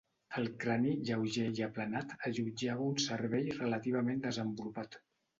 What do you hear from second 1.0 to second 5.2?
lleuger i aplanat allotjava un cervell relativament desenvolupat.